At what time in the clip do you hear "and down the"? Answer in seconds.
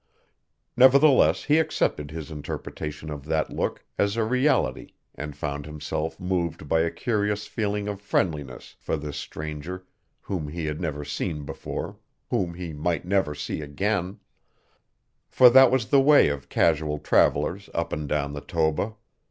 17.93-18.41